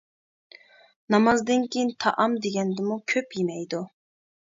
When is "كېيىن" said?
1.77-1.93